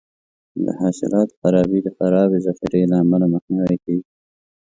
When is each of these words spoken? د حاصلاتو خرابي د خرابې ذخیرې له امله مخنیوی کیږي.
د 0.65 0.67
حاصلاتو 0.79 1.37
خرابي 1.39 1.79
د 1.83 1.87
خرابې 1.97 2.37
ذخیرې 2.45 2.83
له 2.91 2.97
امله 3.03 3.25
مخنیوی 3.33 3.77
کیږي. 3.85 4.07